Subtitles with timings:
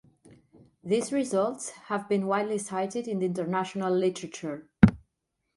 [0.83, 4.67] These results have been widely cited in the international literature.